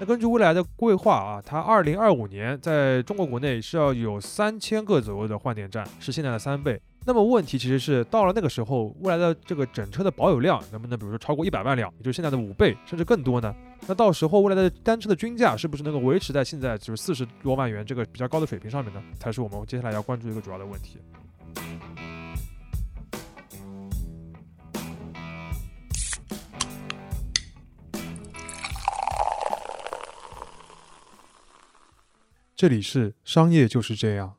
[0.00, 6.80] 那根据未来的规划啊，它二零二五年在中国国内是要有三千个左右的换电站，是现在的三倍。
[7.06, 13.54] 那么问题其实是到了那个时候，未来的这个整车的保有量能不能，比如说超过一百万辆，也就是现在的五倍甚至更多呢？
[13.86, 19.02] 那到时候未来的单车的均价是不是能够维持在现在就是四十多万元这个比较高的水平上面呢？
[19.20, 20.98] 才是我们接下来要关注一个主要的问题。
[32.56, 34.36] 这里是商业就是这样。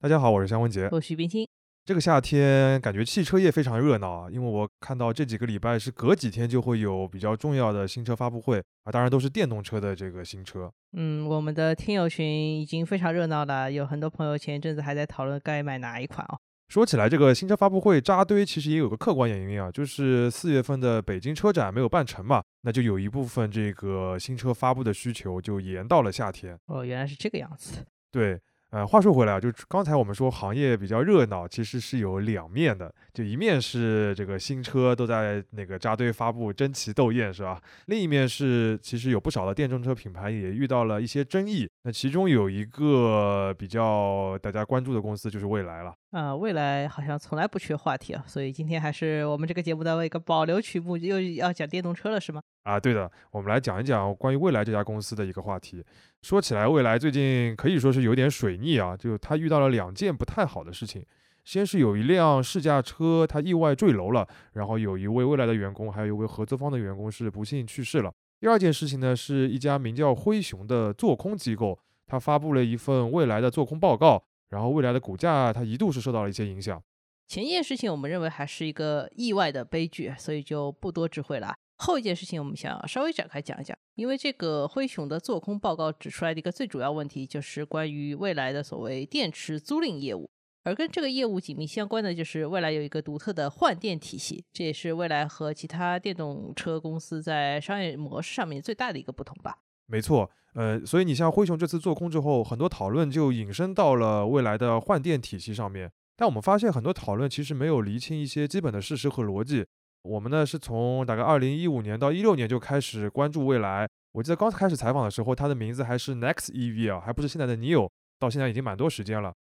[0.00, 1.44] 大家好，我是香文杰，我是冰清。
[1.84, 10.72] 这个夏天感觉汽车业非常热闹啊，因为我看到这几个礼拜是隔几天就会有比较重要的新车发布会啊，当然都是电动车的这个新车。
[10.92, 12.24] 嗯，我们的听友群
[12.60, 16.38] 已经非常热闹了，有很多朋友前一阵子还在讨论该买哪一款哦。
[16.70, 26.56] 说起来，这个新车发布会扎堆，其实也有个客观原因啊，就是四月份的北京车展没有办成嘛，那就有一部分这个新车发布的需求就延到了夏天。
[26.66, 27.84] 哦，原来是这个样子。
[28.12, 28.40] 对。
[28.70, 32.92] 呃，话说回来啊，就刚才我们说行业比较热闹，其实是有两面的。
[33.12, 37.60] 就一面是这个新车都在那个扎堆发布，争奇斗艳，是吧？
[37.86, 41.68] 另一面是其实有不少的电动车品牌也遇到了一些争议。
[41.82, 45.92] 那其中有一个比较大家关注的公司就是蔚来了。
[46.12, 52.40] 啊，蔚来好像从来不缺话题啊，所以今天还是我们这个节目的一个保留曲目，又要讲电动车了，是吗？
[52.62, 55.84] 啊，对的，我们来讲一讲关于蔚来这家公司的一个话题。
[56.22, 61.04] 说起来，蔚来最近可以说是有点水逆啊，就他遇到了两件不太好的事情。
[61.44, 68.12] 先是有一辆试驾车，它意外坠楼了，然后有一位蔚来的员工，还有一位合作方的员工是不幸去世了。
[68.38, 76.80] 第二件事情呢，是一家名叫灰熊的做空机构，它发布了一份未来的做空报告，然后未来的股价它一度是受到了一些影响。
[77.26, 81.54] 前一件事情我们认为还是一个意外的悲剧，所以就不多智慧了。
[81.80, 90.30] 后一件事情我们想稍微展开讲一讲，因为这个灰熊的做空报告指出来的一个最主要问题，就是关于未来的所谓电池租赁业务。
[90.62, 99.56] 而跟这个业务紧密相关的，就是未来有一个独特的换电体系，这也是未来和其他电动车公司在商业模式上面最大的一个不同吧。
[99.86, 105.90] 没错，呃，所以你像灰熊这次做空之后，很多讨论就引申到了未来的换电体系上面。
[106.14, 109.64] 但我们发现很多讨论其实没有厘清一些基本的事实和逻辑。
[110.02, 113.88] 我们呢是从大概二零一五年到一六年就开始关注未来。
[114.12, 117.88] 我记得刚开始采访的时候，它的名字还是 Next EV 啊，还不是现在的 Neo。
[118.18, 119.32] 到现在已经蛮多时间了。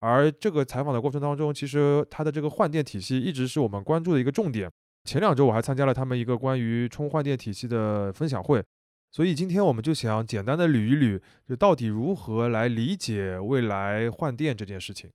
[0.00, 4.70] 而这个采访的过程当中，其实它的这个换电体系一直是我们关注的一个重点。
[5.04, 8.62] 前两周我还参加了他们一个关于充换电体系的分享会，
[9.10, 15.08] 所以今天我们就想简单的捋一捋，就到底如何来理解未来换电这件事情。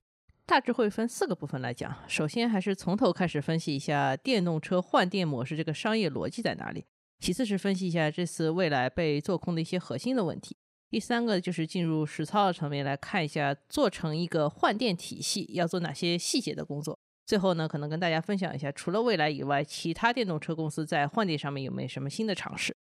[0.44, 1.94] 大致会分四个部分来讲。
[2.08, 6.84] 首先还是从头开始分析一下电动车换电模式这个商业逻辑在哪里。
[7.20, 10.56] 其次是分析一下这次未来被做空的一些核心的问题。
[10.90, 16.98] 第三个就是进入实操的层面来看一下，做成一个换电体系要做哪些细节的工作。
[17.24, 22.76] 最后呢，可能跟大家分享一下，除了蔚来以外，其他电动车公司在换电上面有没有什么新的尝试。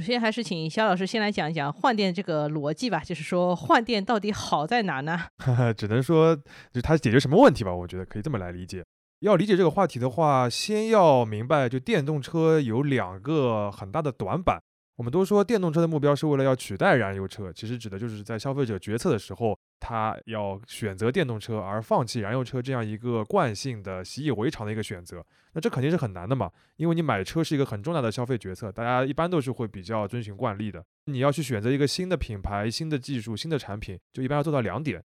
[0.00, 5.26] 首先还是请肖老师先来讲一讲换电这个逻辑吧，就是说换电到底好在哪呢？
[5.76, 6.34] 只能说
[6.72, 8.82] 就它解决什么问题吧，我觉得可以这么来理解。
[9.18, 14.62] 要理解这个话题的话，先要明白，就电动车有两个很大的短板。
[15.00, 25.24] 我们都说电动车的目标是为了要取代燃油车，其实指的就是在消费者决策的时候，他要选择电动车而放弃燃油车这样一个惯性的习以为常的一个选择。
[25.54, 30.84] 那这肯定是很难的嘛，因为你买车是一个很重要的消费决策，大家一般都是会比较遵循惯例的。
[31.06, 35.02] 你要去选择一个新的品牌、新的技术、新的产品，就一般要做到两点：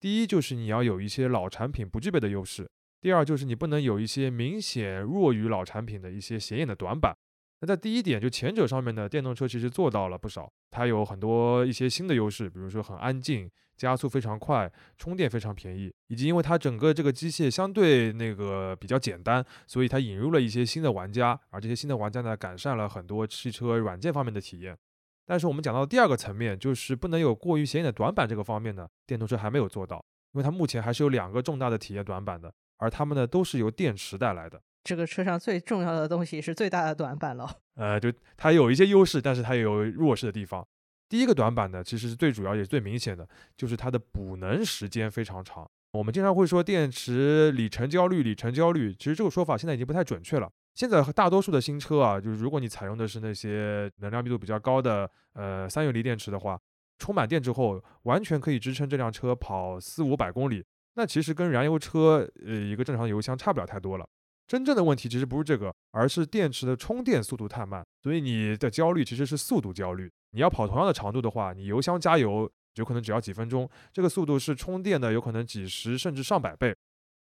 [0.00, 2.64] 第一就是你要有一些老产品不具备的优势；
[3.00, 7.16] 第二就是你不能有一些明显弱于老产品的一些显眼的短板。
[7.60, 24.76] 那在第一点，就前者上面呢，电动车其实做到了不少，它有很多一些新的优势，比如说很安静、加速非常快、充电非常便宜，以及因为它整个这个机械相对那个比较简单，所以它引入了一些新的玩家，而这些新的玩家呢，改善了很多汽车软件方面的体验。
[25.24, 29.96] 但是我们讲到第二个层面，就是不能有过于显眼的短板这个方面呢，电动车还没有做到，
[30.32, 34.60] 因为它目前还是有两个重大的体验短板的，而它们呢都是由电池带来的。
[34.86, 37.50] 这个车上最重要的东西是最大的短板了。
[37.74, 40.64] 呃，就它有一些优势，但是它也有弱势的地方。
[41.08, 45.68] 第一个短板呢，其实是最主要也是最明显的，就是它的补能时间非常长。
[45.92, 50.48] 我们经常会说电池里程焦虑，里程焦虑，其实这个说法现在已经不太准确了。
[50.74, 56.58] 现在大多数的新车啊，就是如果你采用的是那些能量密度比较高的呃三元锂电池的话，
[56.98, 60.64] 充满电之后，完全可以支撑这辆车跑四五百公里。
[60.94, 64.06] 那其实跟燃油车呃一个正常油箱差不了太多了。
[64.46, 70.10] 真正的问题其实不是这个，而是电池的充电速度太慢，所以你的焦虑其实是速度焦虑。
[70.30, 76.74] 你要跑同样的长度的话，你油箱加油有可能只要几分钟，这个速度是充电的有可能几十甚至上百倍。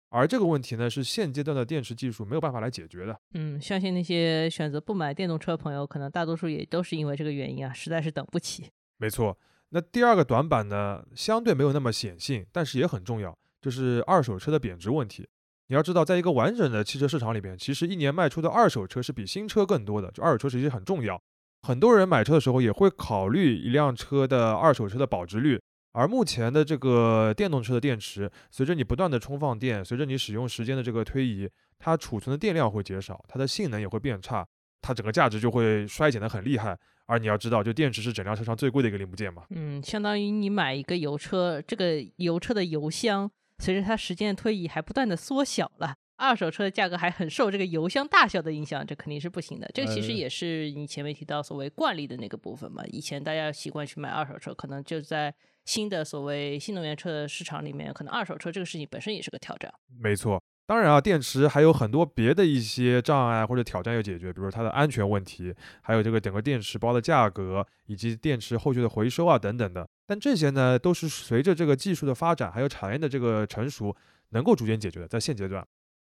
[0.08, 3.16] 而这个问题呢，是现阶段的电池技术没有办法来解决的。
[3.34, 8.66] 嗯，相信那些选择不买电动车的朋友，可能大多数也都是因为这个原因啊，实在是等不起。
[8.96, 9.38] 没错。
[9.68, 15.28] 那第二个短板呢，相对没有那么显性，但是也很重要，就是二手车的贬值问题。
[15.70, 20.10] 你要知道，在一个完整的汽车市场里边，其实一年卖出的二手车是比新车更多的。
[20.10, 21.22] 就二手车其实很重要，
[21.62, 25.60] 很多人买车的时候也会考虑一辆车的二手车的保值率。
[25.92, 34.44] 而目前的这个电动车的电池，随着你不断的充放电，随着你使用时间的这个推移，它储存的电量会减少，它的性能也会变差，
[34.82, 36.76] 它整个价值就会衰减的很厉害。
[37.06, 39.44] 而你要知道，就电池是整辆车上最贵的一个零部件嘛。
[39.50, 43.30] 嗯，相当于你买一个油车，这个油车的油箱
[43.60, 45.94] 随着它时间的推移还不断的缩小了。
[46.16, 49.70] 二手车的价格还很受这个油箱大小的影响，这肯定是不行的。
[49.72, 52.84] 这个其实也是你前面提到所谓惯例的那个部分嘛。
[52.88, 55.34] 以前大家习惯去买二手车，可能就在
[55.64, 59.72] 新的所谓新能源车的市场里面，可能二手车这个事情本身也是个挑战。
[59.98, 60.42] 没错。
[60.66, 69.88] 当然啊，电池还有很多别的一些障碍或者挑战要解决，比如它的安全问题，还有这个整个电池包的价格，以及电池后续的回收啊等等的。
[70.10, 73.94] 但这些呢，都是随着这个技术的发展，还有产业的这个成熟，
[74.30, 75.64] 能够逐渐解决的，在现阶段。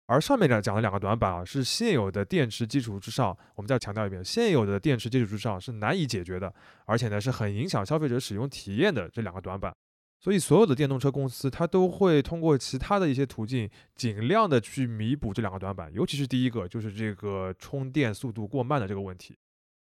[0.07, 6.51] 而上面讲讲的两个短板啊，是现有的电池基础之上，我们再强调一遍，现有的电池基础之上是难以解决的，
[6.85, 9.71] 而且呢是很影响消费者使用体验的这两个短板。
[10.19, 15.93] 所以，所有的电动车公司，它都会通过其他的一些途径，尽量的去弥补这两个短板。
[15.93, 19.37] 尤其是第一个，就是这个充电速度过慢的这个问题。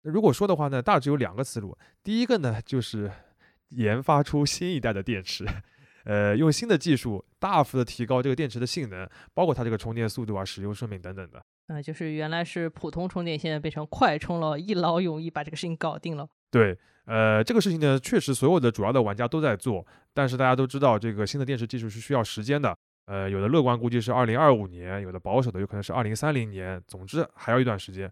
[0.01, 1.77] 那如果说的话呢，大致有两个思路。
[2.03, 3.11] 第一个呢，就是
[3.71, 5.45] 研发出新一代的电池，
[6.05, 11.43] 呃，用新的技术大幅的提高这个电池的性能，包括它这个充电速度啊、使用寿命等等的。
[11.67, 16.27] 啊，就是原来是普通充电，现在变成快充了，一劳永逸把这个事情搞定了。
[16.49, 16.77] 对。
[17.05, 22.77] 呃，这个事情呢，确实所有的主要的玩家都在做，但是大家都知道，这个新的电池技术是需要时间的。
[23.05, 28.09] 呃，有的乐观估计是二零二五年，有的保守的有可能是二零三零年，总之还要一段时间。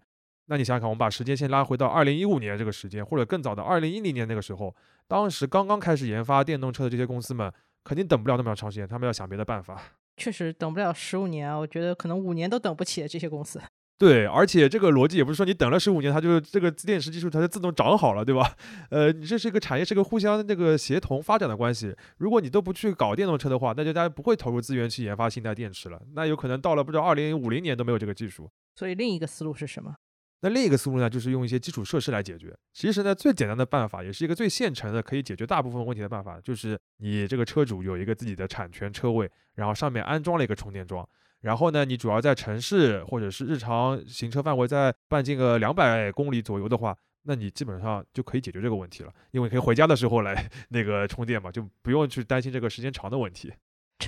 [0.47, 4.75] 那你想想看，我们把时间线拉回到二零一五年这个时间，或者更早的二零一零年那个时候，
[5.09, 7.51] 当时刚刚开始研发电动车的这些公司们，
[7.83, 9.81] 肯定等不了那么长时间，他们要想别的办法。
[10.17, 13.59] 确实等不了十五年啊，我觉得可能五年都等不起这些公司。
[13.97, 18.55] 对，而且这个逻辑也不是说你等了十五年，它就这个电池技术它就自动长好了，对吧？
[18.91, 21.95] 呃，你这是一个产业，是个互相这个协同发展的关系。
[22.19, 25.99] 如果你都不去搞电动车的话，那就大家不会投入资源去研发新一代电池了。
[26.13, 28.47] 那有可能到了不知道二零五零年都没有这个技术。
[28.75, 29.95] 所以另一个思路是什么？
[30.41, 32.55] 那另一个思路呢，就是用一些基础设施来解决。
[32.73, 41.07] 其实呢，最简单的办法，也是一个最现成的，可以解决大部分问题的办法，就是你这个车主有一个自己的产权车位，然后上面安装了一个充电桩。
[41.41, 53.53] 然后呢，你主要在城市或者是日常行车范围在半径个两百公里左右的话，那你基本上就可以解决这个问题了，因为可以回家的时候来 那个充电嘛，就不用去担心这个时间长的问题。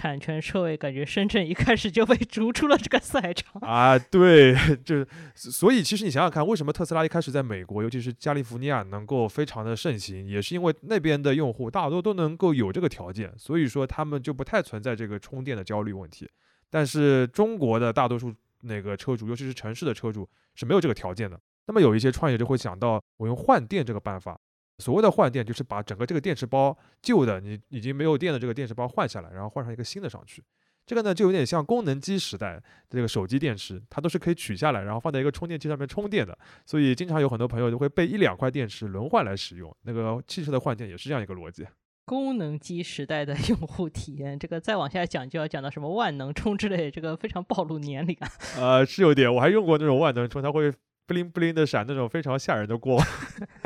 [0.01, 5.05] 产权车位感觉深圳一开始就被逐出了这个赛场啊，对， 就
[5.35, 16.27] 所以其实你想想看，为什么特斯拉一开始在美国，尤其是加利福尼亚能够非常的盛行，也是因为那边的用户大多都能够有这个条件，所以说他们就不太存在这个充电的焦虑问题。
[16.71, 21.39] 但是中国的大多数那个车主，尤其是城市的车主是没有这个条件的。
[21.67, 24.39] 那么有一些创业者会想到，我用换电这个办法。
[24.81, 30.43] 所谓的换电，就是把整个这个电池包旧的你已经没有电的这个电池包换下来，然后换上一个新的上去。
[30.83, 36.37] 这个呢，就有点像功能机时代这个手机电池，它都是可以取下来，然后放在一个充电器上面充电的。
[36.65, 39.73] 所以经常有很多朋友就会备一两块电池轮换来使用。
[39.83, 41.65] 那个汽车的换电也是这样一个逻辑。
[42.03, 48.27] 功能机时代的 用户体验，这个再往下讲就要讲到什么万能充之类，这个非常暴露年龄啊。
[48.57, 50.73] 呃，是有点，我还用过那种万能充，它会
[51.05, 52.99] 不灵不灵的闪那种非常吓人的光。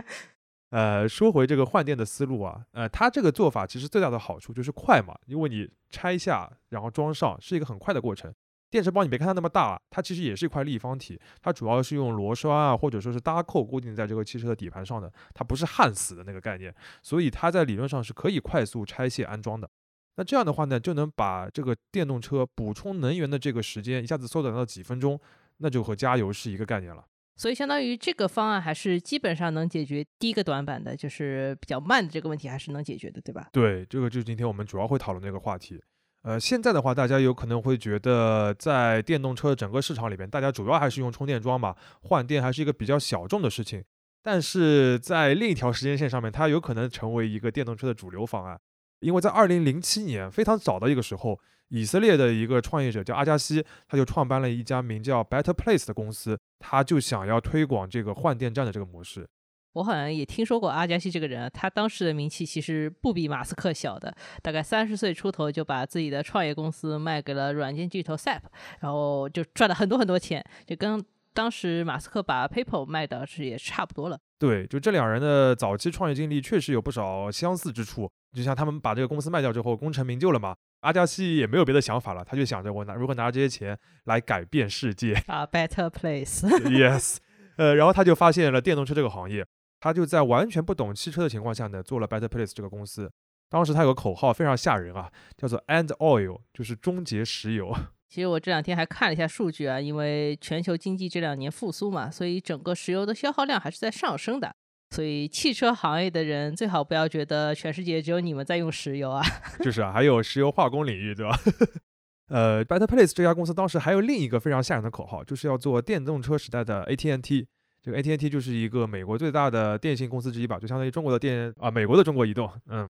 [0.75, 8.33] 呃，说回这个换电的思路啊，呃，它这个做法其实最大的好处就是快嘛，因为你拆下然后装上是一个很快的过程。
[8.69, 19.69] 电池包你别看它那么大，它其实也是一块立方体，它主要是用螺栓啊或者说是搭扣固定在这个汽车的底盘上的，它不是焊死的那个概念，所以它在理论上是可以快速拆卸安装的。
[20.17, 25.17] 那这样的话呢，就能把这个电动车补充能源的这个时间一下子缩短到几分钟，
[25.59, 27.05] 那就和加油是一个概念了。
[27.35, 33.49] 所以相当于这个方案还是基本上能解决第一个短板的，就是比较慢的这个问题还是能解决的，对吧？
[33.51, 35.81] 对，这个就是今天我们主要会讨论的一个话题。
[36.23, 43.83] 呃，现在的话，大家有可能会觉得，在电动车整个市场里边，大家主要还是用充电桩吧，换电还是一个比较小众的事情。
[44.23, 48.59] 但是在另一条时间线上面，它有可能成为一个电动车的主流方案。
[49.01, 59.27] 因为在二零零七年非常早的一个时候，以色列的一个创业者叫阿加西，他就创办了一家名叫 Better Place 的公司，他就想要推广这个换电站的这个模式。
[59.73, 68.39] 我好像也听说过阿加西这个人，他当时的名气其实不比马斯克小的，大概三十岁出头就把自己的创业公司卖给了软件巨头 SAP，
[68.79, 74.17] 然后就赚了很多很多钱，就跟当时马斯克把 PayPal 卖的是也差不多了。
[74.39, 86.41] 对，就这两人的早期创业经历确实有不少相似之处，就像他们把这个公司卖掉之后功成名就了嘛，阿加西也没有别的想法了，他就想着我拿如何拿这些钱来改变世界啊，Better Place。
[86.69, 87.17] Yes，
[87.57, 89.45] 呃，然后他就发现了电动车这个行业。
[89.79, 93.11] 他就在完全不懂汽车的情况下呢，做了 Better Place 这个公司。
[93.49, 97.75] 当时他有个口号非常吓人啊，叫做 End Oil，就是终结石油。
[98.09, 104.55] 其实我这两天还看了一下数据啊，因为全球经济这两年复苏嘛，所以整个石油的消耗量还是在上升的。
[104.95, 109.21] 所以汽车行业的人最好不要觉得全世界只有你们在用石油啊。
[109.59, 111.37] 就是啊，还有石油化工领域，对吧？
[112.29, 117.45] 呃，Better Place 这家公司当时还有另一个非常吓人的口号，就是要做电动车时代的 ATNT。
[117.83, 122.49] 这个 ATNT 就是一个美国最大的电信公司之一吧，就相当于中国的电啊，美国的中国移动。
[122.67, 122.87] 嗯，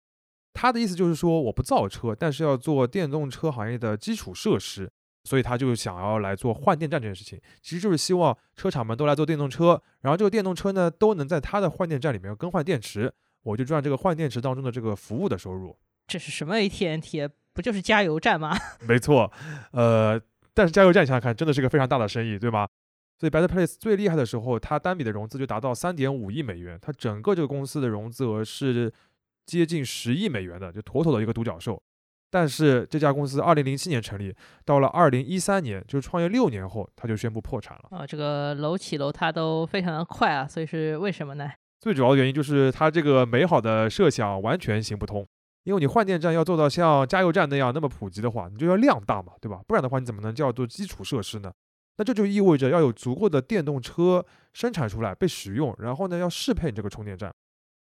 [0.53, 4.91] 他的意思就是说，我不造车，但是要做电动车行业的基础设施，
[5.25, 13.13] 所以他就想要来做换电站这件事情，其实就是希望车厂们都来做电动车，然后这个电动车呢都能在他的换电站里面更换电池，
[13.43, 15.77] 我就赚这个换电池当中的这个服务的收入。
[16.07, 17.29] 这是什么 AT&T？
[17.55, 18.57] 不就是加油站吗？
[18.89, 19.31] 没错，
[19.73, 20.21] 呃，
[20.55, 22.67] 但是加油站想想看，真的是个非常大的生意，对吗？
[23.19, 28.93] 所以，Better Place 最厉害的时候，它单笔的融资就达到三点五亿美元，它整个这个公司的融资额是
[29.47, 31.81] 接近十亿美元的，就妥妥的一个独角兽。
[32.33, 34.35] 但是这家公司二零零七年成立，
[34.65, 37.99] 到了二零一三年，就是创业六年后，它就宣布破产了。
[37.99, 41.51] 啊，这个楼起楼塌都非常的快啊，所以是为什么呢？
[41.79, 45.27] 最主要的原因就是它这个美好的设想完全行不通，
[45.65, 49.61] 因为你换电站要做到像加油站那样那么普及的话，你就要量大嘛，对吧？
[49.69, 51.53] 不然的话，你怎么能叫做基础设施呢？
[51.99, 54.25] 那这就意味着要有足够的电动车
[54.55, 57.31] 生产出来被使用，然后呢要适配你这个充电站。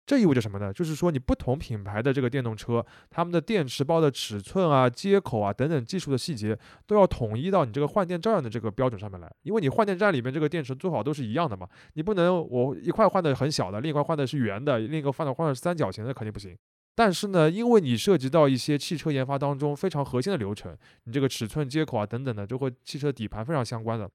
[0.08, 0.72] 这意味着什么呢？
[0.72, 9.30] 就是说你不同品牌的这个电动车，它们的电池包的尺寸啊、接口啊等等技术的细节都要统一到你这个换电站的这个标准上面来。
[9.44, 16.58] 因为你换电站里面这个电池最好都是一样的嘛，你不能我一块换的很小的，另一块换的是圆的，另一个换的换的是三角形的，肯定不行。
[16.96, 24.10] 但是呢，因为你涉及到一些汽车研发当中非常核心的流程，你这个尺寸、接口啊等等的，就和汽车底盘非常相关的，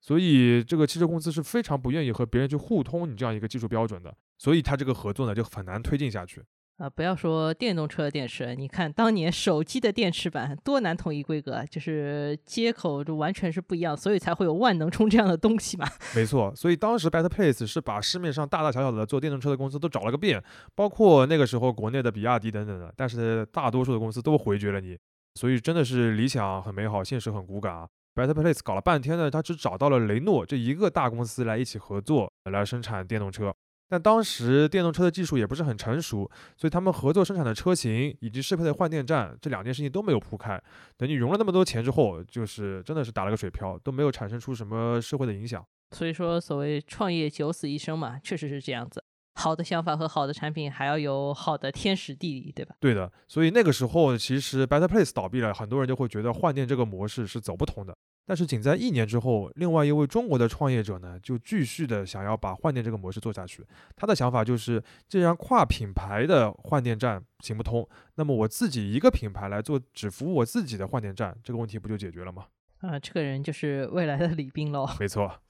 [0.00, 6.42] 所以这个汽车公司是非常不愿意和别人去互通你这样一个技术标准的，所以它这个合作呢就很难推进下去。
[6.78, 15.86] 啊，不要说电动车的电池，你看当年手机的电池板多难统一规格，就是接口就完全是不一样，所以才会有万能充这样的东西嘛。
[16.16, 20.42] 没错，所以当时 Better Place 是把市面上大大小小的做电动车的公司都找了个遍，
[20.74, 24.98] 包括那个时候国内的比亚迪等等的，但是大多数的公司都回绝了你，
[25.36, 27.86] 所以真的是理想很美好，现实很骨感啊。
[28.16, 33.54] Better Place 搞了半天呢，他只找到了雷诺这一个大公司来一起合作来生产电动车。
[33.92, 36.20] 但当时电动车的技术也不是很成熟，
[36.56, 40.58] 所以他们合作生产的车型以及适配的换电站这两件事情都没有铺开。
[40.96, 45.62] 等你融了那么多钱之后，就是真的是打了个水漂，都没有产生出什么社会的影响。
[45.90, 49.04] 所以说，所谓创业九死一生嘛，确实是这样子。
[49.34, 52.74] 好的想法和好的产品，还要有好的天时地利，对吧？
[52.80, 53.12] 对的。
[53.28, 57.94] 所以那个时候，其实 Better Place 倒闭了，很多人就会觉得换电这个模式是走不通的。
[58.24, 63.66] 但是仅在一年之后，另外一位中国的创业者呢，就继续的想要把换电这个模式做下去。
[63.96, 72.46] 他的想法就是，既然跨品牌的换电站行不通，那么我自己一个品牌来做，只服务我自己的换电站，这个问题不就解决了吗？
[72.78, 74.88] 啊，这个人就是未来的李斌喽。
[75.00, 75.40] 没错。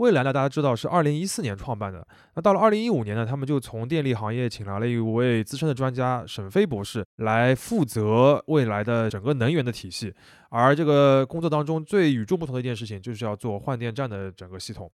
[0.00, 2.06] 蔚来呢，大家知道是二零一四年创办的。
[2.34, 10.12] 那到了二零一五年呢，他们就从电力行业请来了一位资深的专家沈飞博士来负责未来的整个能源的体系。
[10.48, 14.90] 而这个工作当中最与众不同的一件事情，就是要做换电站的整个系统。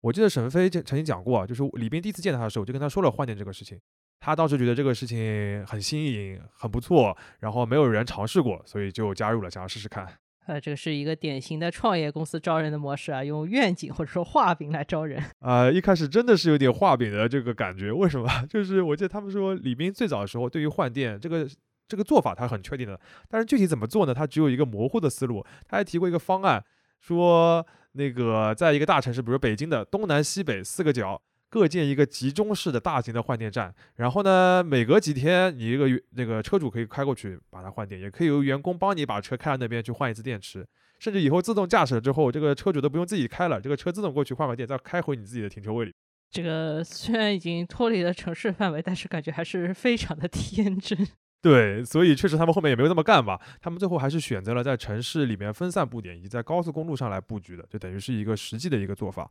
[0.00, 3.78] 我记得沈飞曾经讲过啊，就是李斌第一次见他的时候，就跟他说了换电这个事情。
[4.18, 10.08] 他当时觉得这个事情很新颖、很不错，然后没有人尝试过，所以就加入了，想要试试看。
[10.46, 15.22] 呃，这个是一个典型的创业公司招人的模式啊，用愿景或者说画饼来招人。
[15.40, 17.90] 啊，一开始真的是有点画饼的这个感觉。
[17.90, 18.28] 为什么？
[18.48, 21.48] 就是我记得他们说，李斌最早的时候对于换电这个
[21.88, 22.98] 这个做法他很确定的，
[23.28, 24.14] 但是具体怎么做呢？
[24.14, 25.44] 他只有一个模糊的思路。
[25.66, 26.64] 他还提过一个方案，
[27.00, 31.20] 说那个在一个大城市，比如北京的东南西北四个角。
[31.48, 40.66] 各建一个集中式的大型的换电站，然后呢，每隔几天你一个那个车主可以开过去把它换电，也可以由员工帮你把车开到那边去换一次电池，
[40.98, 45.94] 甚至以后自动驾驶了之后，这个车主都不用自己开了，这个车自动过去换完电，再开回你自己的停车位里。
[46.30, 51.06] 这个虽然已经脱离了城市范围，但是感觉还是非常的天真。
[51.40, 59.30] 对，所以确实他们后面也没有那么干吧，他们最后还是选择了在城市里面分散布点，以及在高速公路上来布局的，就等于是一个实际的一个做法。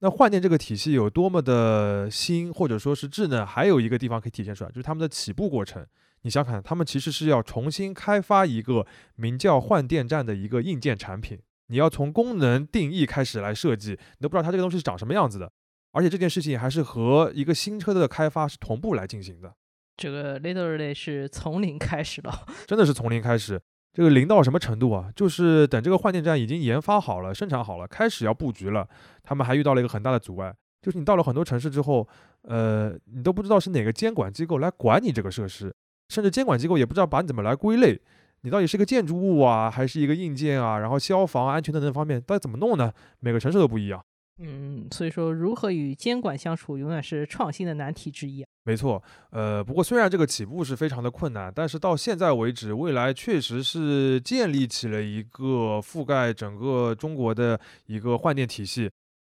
[0.00, 5.84] 那换电这个体系有多么的新，或者说是智能，还有一个地方可以体现出来，就是他们的起步过程。
[6.22, 8.86] 你想想，他们其实是要重新开发一个
[9.16, 15.50] 名叫换电站的一个硬件产品，你要从功能定义开始来设计，你都不知道它这个东西是长什么样子的。
[15.92, 19.54] 而且这件事情还是和一个新车的开发是同步来进行的。
[19.96, 23.60] 这个 literally 是从零开始了， 真的是从零开始。
[23.98, 25.10] 这个零到什么程度啊？
[25.16, 28.88] 就是等这个换电站已经研发好了、生产好了，开始要布局了，
[29.24, 32.06] 他们还遇到了一个很大的阻碍，就是你到了很多城市之后，
[32.42, 35.74] 呃，你都不知道是哪个监管机构来管你这个设施，
[36.10, 38.00] 甚至监管机构也不知道把你怎么来归类，
[38.42, 40.78] 你到底是个建筑物啊，还是一个硬件啊？
[40.78, 42.92] 然后消防安全等等方面到底怎么弄呢？
[43.18, 44.00] 每个城市都不一样。
[44.40, 48.46] 嗯，所以说如何与监管相处，永远是创新的难题之一。
[48.64, 58.90] 没错，呃，不过虽然这个起步是非常的困难，但是到现在为止，蔚来确实是建立起了一个覆盖整个中国的一个换电体系。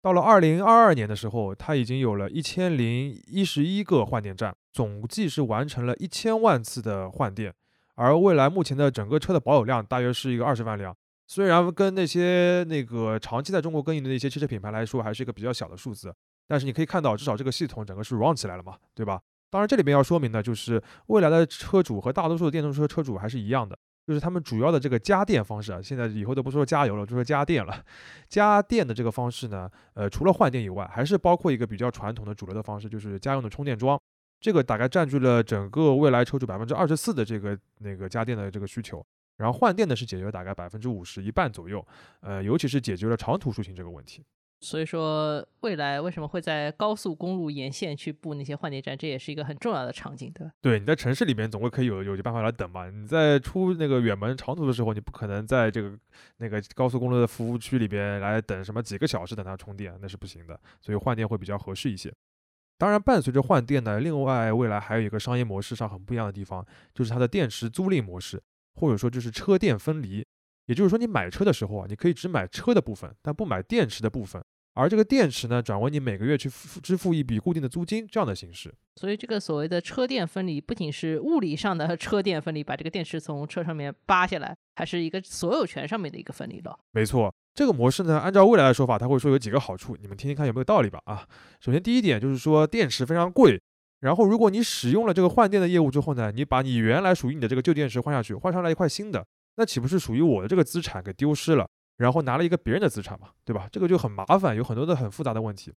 [0.00, 7.52] 到了二零二二年的时候，它已经有了一千零一十一个换电站，总计是完成了一千万次的换电。
[7.95, 10.97] 而蔚来目前的整个车的保有量大约是一个二十万辆。
[11.28, 16.12] 虽然跟那些那个长期在中国耕耘的那些汽车品牌来说，还是一个比较小的数字，
[16.47, 19.20] 但是你可以看到，至少这个系统整个是 run 起来了嘛，对吧？
[19.50, 27.85] 当然，这里边要说明的就是，未来的车主和大多数的电动车车主还是一样的，就是他们主要的这个加电方式啊，现在以后都不说加油了，就说加电了。
[28.26, 34.00] 加电的这个方式呢，呃，除了换电以外，还是包括一个比较传统的主流的方式，就是家用的充电桩，
[34.40, 39.04] 这个大概占据了整个未来车主百分之二十四的这个那个家电的这个需求。
[39.38, 41.83] 然后换电呢是解决了大概百分之五十一半左右，
[42.21, 44.23] 呃，尤其是解决了长途出行这个问题。
[44.61, 50.52] 所以说，未来为什么会在高速公路沿线去布那些换电站，这也是一个很重要的场景，对吧？
[50.61, 52.90] 对，你在城市里面总会可以有有些办法来等嘛。
[52.90, 55.97] 你在出那个远门长途的时候，你不可能在这个
[56.38, 60.58] 那个高速公路的服务区里边来等什么几个小时等它充电，那是不行的。
[60.80, 62.13] 所以换电会比较合适一些。
[62.76, 68.43] 当然，伴随着换电呢，另外未来还有一个商业模式上很不一样的地方，就是它的电池租赁模式。
[68.78, 70.25] 或者说就是车电分离，
[70.67, 74.43] 也就是说你买车的时候啊，你可以只买车的部分，但不买电池的部分，
[74.75, 78.73] 而这个电池呢，转为你每个月去付支付一笔固定的租金这样的形式。
[78.97, 86.78] 所以这个所谓的车电分离，不仅是物理上的 车电分离，把这个电池从车上面扒下来，还是一个所有权上面的一个分离了。
[86.93, 91.00] 没错，这个模式呢，按照未来的说法，他会说有几个好处，你们听听看有没有道理吧？
[91.04, 91.26] 啊，
[91.60, 93.60] 首先第一点就是说电池非常贵。
[94.00, 101.69] 然后，如果你使用了这个换电的业务之后呢，你把你原来属于你的这个旧电池换下去，换上来一块新的，那岂不是属于我的这个资产给丢失了？
[101.97, 103.69] 然后拿了一个别人的资产嘛，对吧？
[103.73, 105.73] 这个就很麻烦，有很多的很复杂的问题。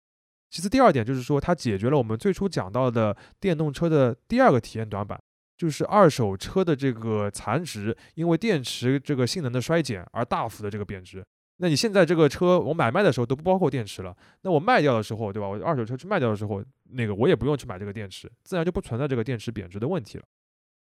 [0.51, 5.19] 其次，第二点就是说，它解决了我们最初讲到的电动车的第二个体验短板，
[5.57, 11.25] 就是二手车的这个残值，因为电池这个性能的衰减而大幅的这个贬值。
[11.63, 15.47] 那你现在这个车我买卖的时候都不包括电池了，那我卖掉的时候，对吧？
[15.47, 20.25] 我二手车去卖掉的时候，那个我也不用去买这个电池，自然就不存在这个电池贬值的问题了。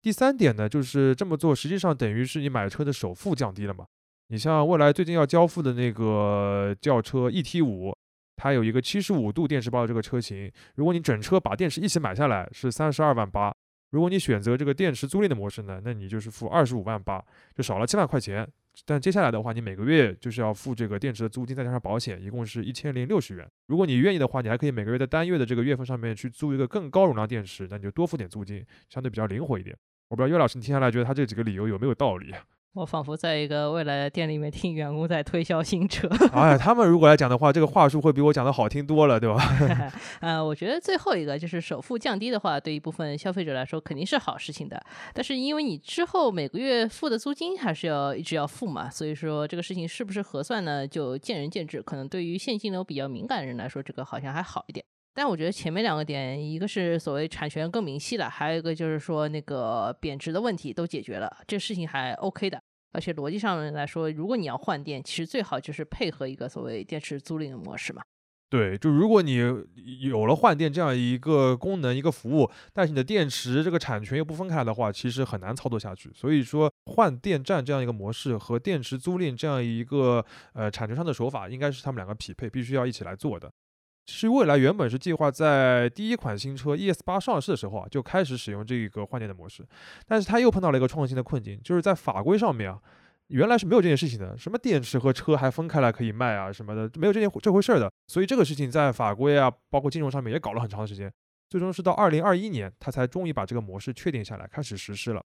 [0.02, 3.86] 第三点呢，就是这么做实际上等于是你买车的首付降低了嘛？
[4.30, 7.94] 你像未来最近要交付的那个轿车 ET 五，
[8.38, 13.54] 它有一个七十五度电池包的这个车型，如果你整车把电池一起买下来是三十二万八，
[13.90, 17.22] 如果你选择这个电池租赁的模式呢，那你就是付二十五万八，
[17.54, 18.48] 就少了七万块钱。
[18.86, 23.48] 但接下来的话，你每个月就是要付这个电池的租金，再加上保险，一共是一千零六十元。
[23.68, 29.78] 如果你愿意的话，你还可以每个月在单月的这个月份上面去租一个更高容量电池，那你就多付点租金，相对比较灵活一点。
[30.08, 32.34] 我不知道岳老师，你听下来觉得他这几个理由有没有道理？
[32.74, 36.08] 我仿佛在一个未来的店里面听员工在推销新车。
[36.32, 39.38] 哎，他们如果来讲的话，这个话术会比我讲的好听多了，对吧？
[40.22, 44.82] 呃，我觉得最后一个就是首付降低的话，对一部分消费者来说肯定是好事情的。
[45.14, 50.88] 但是因为你之后每个月付的租金还是要一直要付嘛，所以说这个事情是不是合算呢？
[50.88, 51.82] 就见仁见智。
[51.82, 54.86] 可能对于现金流比较敏感的人来说，这个好像还好一点。
[55.14, 62.62] 但我觉得前面两个点，一个是所谓产权更明晰了，还有一个就是说那个贬值的问题都解决了，这事情还 OK 的。
[62.94, 68.02] 而且逻辑上来说，如果你要换电，其实最好就是配合一个所谓电池租赁的模式嘛。
[68.50, 69.38] 对，就如果你
[70.02, 76.12] 有了换电这样一个功能、一个服务，但是你的电池这个产权又不分开的话，其实很难操作下去。
[76.14, 83.50] 所以说，换电站这样一个模式和电池租赁这样一个呃产权上的手法，应该是他们两个匹配，必须要一起来做的。
[84.06, 89.66] 其实未来原本是计划在第一款新车 ES 八上市的时候啊，就开始使用这个换电的模式，
[90.06, 92.80] 但是它又碰到了一个创新的困境，就是在法规上面啊，
[93.28, 97.90] 原来是没有这件事情的，什么电池和车还分开来可以卖啊什么的，没有这件这回事儿的。
[98.08, 101.12] 所以这个事情在法规啊，包括金融上面也搞了很长的时间，
[101.50, 105.24] 最终是到二零二一年，他才终于把这个模式确定下来，开始实施了。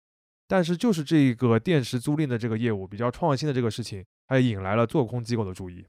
[0.46, 5.84] 但是就是这个电池租赁的这个业务比较创新的这个事情，还引来了做空机构的注意。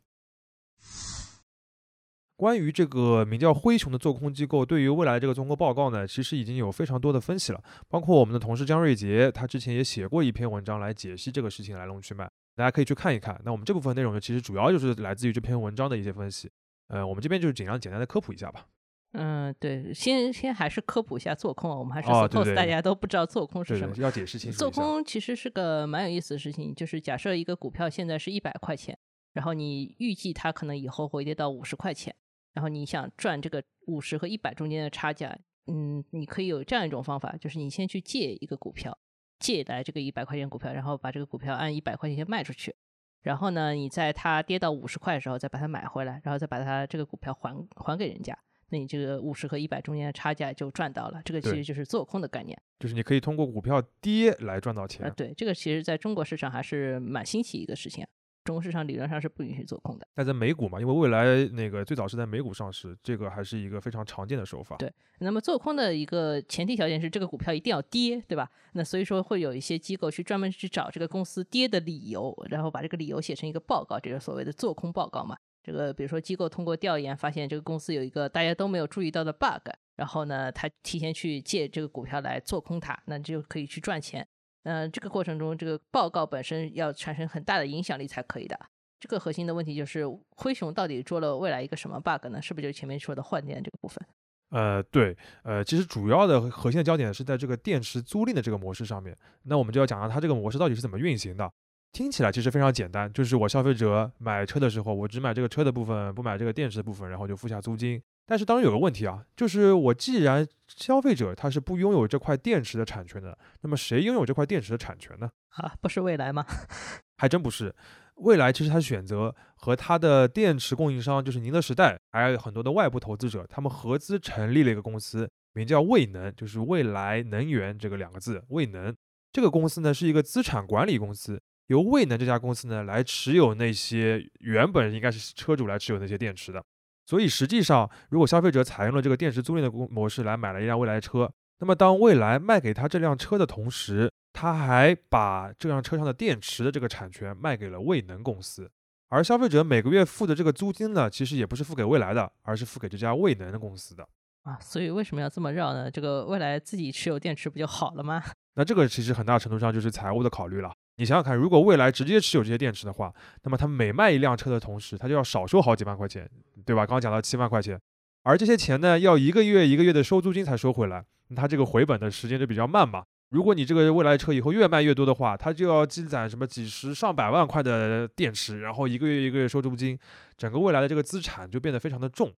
[2.39, 12.23] 关于这个名叫灰熊的做空机构对于未来这个综合报告呢，其实已经有非常多的分析了，包括我们的同事江瑞杰，他之前也写过一篇文章来解析这个事情来龙去脉，
[12.56, 13.38] 大家可以去看一看。
[13.43, 16.49] 那我们这部分内容呢，其实主要就是来自于这篇文章的一些分析，
[16.88, 18.65] 呃，我们这边就是尽量简单的科普一下吧。
[19.12, 23.93] 嗯，对，先先还是科普一下做空，我们还是哦 suppose 对对大家都不知道做空是什么。
[23.93, 24.71] 对对，要解释清楚做。
[24.71, 28.97] 空其实是个蛮有意思的事情，就是假设一个股票现在是一百块钱，
[29.34, 32.15] 然后你预计它可能以后会跌到五十块钱，
[32.60, 35.34] 然后你想赚这个五十和一百中间的差价，
[35.67, 39.00] 嗯，你可以有这样一种方法，就是你先去借一个股票，
[39.39, 42.76] 借来这个一百块钱股票，然后把这个股票按一百块钱先卖出去，
[43.22, 48.38] 然后呢，你在它跌到五十块的时候再把它买回来，然后再把它这个股票还还给人家。
[48.72, 52.62] 那你这个五十和一百中间的差价就赚到了，这个其实就是做空的概念。
[52.78, 55.13] 就是你可以通过股票跌来赚到啊，钱。
[55.15, 58.10] 对，这个其实在中国市场还是蛮新奇一个事情、啊。
[58.50, 60.08] 中国市场理论上是不允许做空的。
[60.16, 64.76] 但在美股嘛，因为未来那个最早是在美股上市，这个还是一个非常常见的手法。
[64.78, 68.50] 对那么做空的一个前提条件是这个股票一定要跌，对吧？
[68.74, 75.38] 那所以说会有一些机构去专门去找这个公司跌的理由，然后把这个理由写成一个报告，这就是所谓的做空报告嘛。
[75.62, 84.28] 这个比如说机构通过调研发现这个公司有一个大家都没有注意到的 bug，然后呢，他提前去借这个股票来做空它，那就可以去赚钱。
[84.63, 88.60] 嗯、这个过程中，这个报告本身要产生很大的影响力才可以的。
[89.00, 90.04] 这个核心的问题就是
[90.36, 92.41] 灰熊到底做了未来一个什么 bug 呢？
[92.41, 94.06] 是不是就前面说的换电这个部分？
[94.50, 99.17] 呃，对，呃，其实主要的核心的焦点是在这个电池租赁的这个模式上面。
[99.43, 101.50] 那我们就要讲到它这个模式到底是怎么运行的。
[101.91, 108.02] 听起来其实非常简单，就是我消费者买车的时候，我只买这个车的部分，不买这个电池的部分，然后就付下租金。
[108.30, 115.28] 但是当然有个问题啊，就是我既然消费者他是不拥有这块电池的产权的，那么谁拥有这块电池的产权呢？
[115.56, 116.46] 啊，不是未来吗？
[117.18, 117.74] 还真不是。
[118.18, 128.96] 未来其实它选择和它的电池供应商，就是宁德时代，还有很多的外部投资者，他们合资成立了一个公司，名叫未能，就是未来能源这个两个字，未能。
[129.34, 136.63] 这个公司呢是一个资产管理公司，由未能这家公司呢来持有那些原本应该是车主来持有那些电池的。
[137.10, 148.69] 所以实际上，如果消费者采用了这个电池租赁的公模式来买了一辆未来车，那么当未来卖给他这辆车的同时，他还把这辆车上的电池的这个产权卖给了未能公司，
[149.08, 154.08] 而消费者每个月付的这个租金呢，其实也不是付给未来的，而是付给这家未能的公司的。
[154.43, 155.89] 啊，所以为什么要这么绕呢？
[155.89, 158.22] 这个未来自己持有电池不就好了吗？
[158.54, 160.72] 那这个其实很大程度上就是财务的考虑了。
[161.00, 163.12] 你想想看，如果未来直接持有这些电池的话，
[163.44, 166.30] 那么他每卖一辆车的同时，他就要少收好几万块钱，
[166.66, 166.86] 对吧？
[166.86, 167.80] 刚刚讲到七万块钱，
[168.24, 173.06] 而这些钱呢，要一个月一个月的收租金才收回来，那他这个回本的时间就比较慢嘛。
[173.30, 179.98] 如果你这个未来车以后越卖越多的话，它就要积攒什么几十上百万块的电池，然后一个月一个月收租金，
[180.36, 182.34] 整个未来的这个资产就变得非常的重。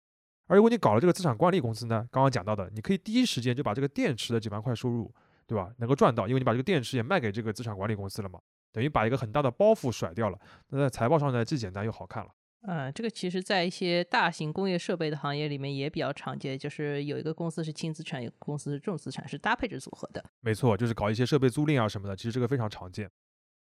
[0.48, 5.14] 而如果你搞了这个资产管理公司呢，刚刚讲到的，你可以第一时间就把这个电池的几万块收入，
[5.50, 5.74] 对吧？
[5.80, 8.40] 能够赚到，因为你把这个电池也卖给这个资产管理公司了嘛，
[8.72, 10.38] 等于把一个很大的包袱甩掉了。
[10.68, 12.30] 那在财报上呢，既简单又好看了。
[12.68, 20.24] 嗯，这个其实在一些大型工业设备的行业里面也比较常见，就是有一个公司是轻资产，有个公司是重资产，是搭配着组合的。
[20.42, 23.10] 没错，就是搞一些设备租赁啊什么的，其实这个非常常见。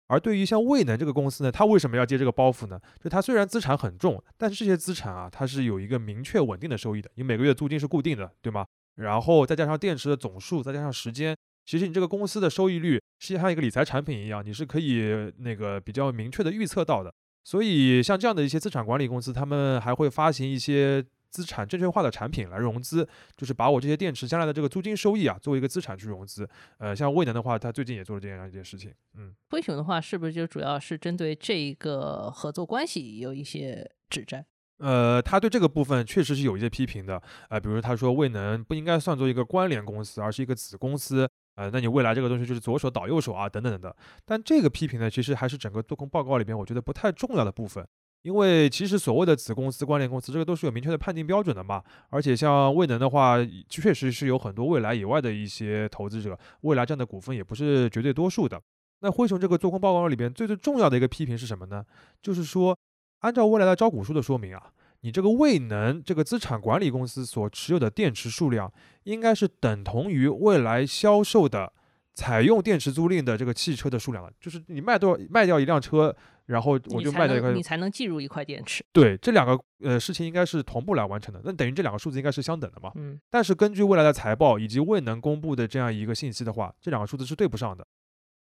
[0.09, 2.81] 而对于像未能这个公司呢，它为什么要接这个包袱呢？
[3.01, 8.65] 就它虽然资产很重，但是这些资产啊，它是有一个明确稳定的收益的，你每个月租金是固定的，对吗？
[8.95, 17.13] 然后再加上电池的总数，再加上时间，其实你这个公司的收益率是像一个理财产品一样，你是可以那个比较明确的预测到的。
[17.45, 26.49] 所以像这样的一些资产管理公司，他们还会发行一些资产证券化的产品来融资，就是把我这些电池将来的这个租金收益啊，作为一个资产去融资。
[26.79, 28.93] 呃，像未能的话，他最近也做了这样一件事情。
[29.17, 34.45] 嗯，灰熊的话，是不是就主要是针对这一个合作关系有一些指摘？
[34.79, 37.23] 呃，他对这个部分确实是有一些批评的。
[37.49, 41.29] 呃，比如他说未能不应该算作一个关联公司，而是一个子公司。
[41.57, 43.95] 呃，那你未来这个东西就是左手倒右手啊，等等等等。
[44.25, 47.87] 但这个批评呢，其实还是整个做空报告里边我觉得不太重要的部分。
[48.23, 51.83] 因为其实所谓的子公司、关联公司，这个都是有明确的判定标准的嘛。
[52.11, 53.37] 而且像未能的话，
[53.69, 58.61] 确实是有很多未来以外的一些投资者，未来占的股份也不是绝对多数的。
[59.01, 61.85] 那灰熊这个做空报告里边最最重要的一个批评是什么呢？
[62.21, 62.77] 就是说，
[63.21, 64.73] 按照未来的招股书的说明啊，
[65.07, 68.71] 你这个未能这个资产管理公司所持有的电池数量，
[69.05, 71.73] 应该是等同于未来销售的
[72.13, 76.13] 采用电池租赁的这个汽车的数量了，就是你卖多少卖掉一辆车，
[76.47, 78.85] 然后我就卖掉一块你才能计入一块电池。
[78.93, 82.91] 对，这两个呃事情应该是同步来完成的，那等于这两个数字应该是相等的嘛。
[82.97, 87.87] 嗯，但是根据未来的财报以及未能公布的这样一个信息的话，这两个数字是对不上的。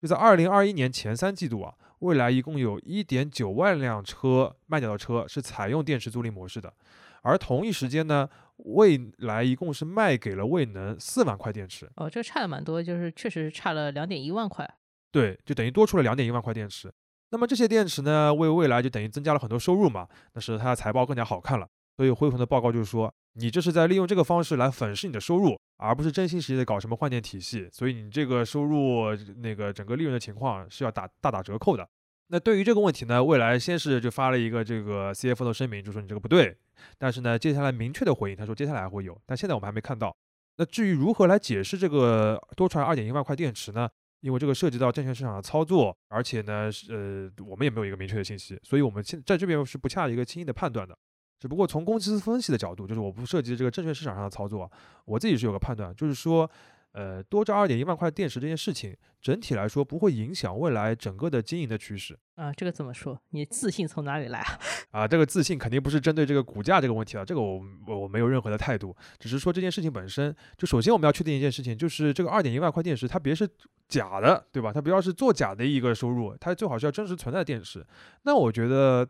[0.02, 6.74] 就在二零二一年前三季度啊，蔚来一共有一点九万辆车卖掉的车是采用电池租赁模式的，
[7.22, 14.68] 而同一时间呢，蔚来一共是卖给了未能四万块电池，哦，这个差的蛮多，就是确实差了两点一万块。
[15.12, 16.92] 对，就等于多出了两点一万块电池。
[17.30, 21.68] 那么这些电池呢，为未来就等于增加了很多收入嘛，那使得它的财报更加好看了。
[22.02, 31.88] 所以辉鹏的报告就是说，你这是在利用这个方式来粉饰你的收入，而不是真心实意的搞什么换电体系，所以你这个收入那个整个利润的情况是要打大打折扣的。
[32.26, 36.56] 那对于这个问题呢，未来先是就发了一个这个 CFO 的声明，就说你这个不对，
[36.98, 40.12] 但是呢，接下来明确的回应，他说接下来还会有，但现在我们还没看到。
[40.56, 43.88] 那至于如何来解释这个多出来二点一万块电池呢？
[44.22, 50.98] 因为这个涉及到证券市场的操作，而且呢，呃，我们也没有一个明确的信息，所以我们现在这边是不恰一个轻易的判断的。
[51.42, 54.70] 只不过从公司分析的角度，就是我不涉及这个证券市场上的操作，
[55.04, 56.48] 我自己是有个判断，就是说，
[56.92, 62.18] 呃，多招二点一万块电池这件事情，整体来说不会影响未来整个的经营的趋势。
[62.34, 63.18] 啊，这个怎么说？
[63.30, 64.58] 你自信从哪里来啊？
[64.92, 73.48] 啊，这个自信肯定不是针对这个股价这个问题啊，这个我我我没有任何的态度，只是说这件事情本身，就首先我们要确定一件事情，就是这个二点一万块电池，它别是
[73.88, 74.70] 假的，对吧？
[74.70, 77.82] 它不要是作假的一个收入，它最好是要真实存在的电池。
[78.24, 79.08] 那我觉得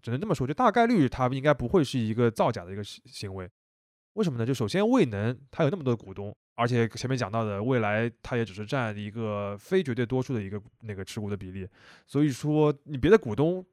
[0.00, 3.50] 只能这么说，就大概率它应该不会是一个造假的一个行行为。
[4.14, 4.44] 为什么呢？
[4.44, 11.68] 就首先未能它有那么多股东，而且前面讲到的未来它也只是占一个非绝对多数的一个那个持股的比例，
[12.06, 13.64] 所以说你别的股东。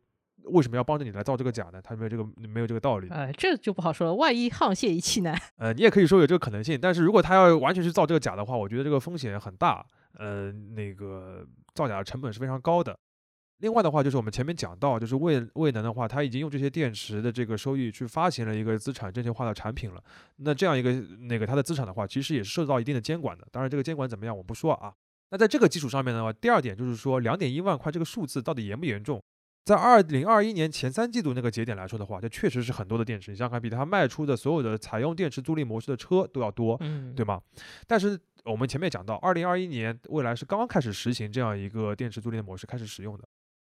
[0.45, 1.79] 为什么要帮着你来造这个假呢？
[1.79, 3.07] 他没有这个没有这个道理。
[3.09, 4.15] 哎，这就不好说了。
[4.15, 5.35] 万一沆瀣一气呢？
[5.57, 9.85] 呃，你也可以说有这个可能性，但是如果他要完全去造这个假的话，我觉得这个风险很大。
[10.17, 12.97] 呃，那个造假的成本是非常高的。
[13.61, 20.03] 另外的话，就是我们前面讲到，就是未未能的话，他已经用这些电池的这个收益去发行了一个资产证券化的产品了。
[20.37, 23.47] 那这样一个那个它的资产的话，其实也是受到一定的监管的。
[23.51, 24.91] 当然，这个监管怎么样我不说啊。
[25.29, 29.21] 那在这个基础上面的话，第二点就是说，两点一万块这个数字到底严不严重？
[29.63, 33.29] 在二零二一年前三季度那个节点来说的话，这确实是很多的电池。
[33.29, 37.39] 你想想看，比它卖出的所有的采用电池租赁模式的车都要多，嗯，对吗？
[37.85, 43.23] 但是我们前面讲到，二零二一年未来是刚刚开始实行这样一个电池租赁的模式开始使用的。